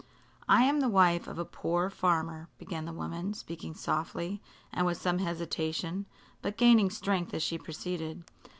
[0.49, 4.41] "I am the wife of a poor farmer," began the woman, speaking softly
[4.73, 6.07] and with some hesitation,
[6.41, 8.23] but gaining strength as she proceeded.